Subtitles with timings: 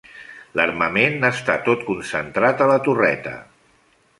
[0.59, 3.37] L'armament està tot concentrat a la torreta.